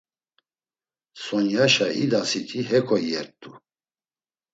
[1.23, 3.51] Sonyaşa idasiti heko iyert̆u.